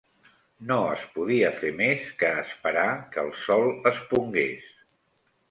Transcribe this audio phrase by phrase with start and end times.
[0.69, 4.75] No es podia fer més que esperar que el sol es pongués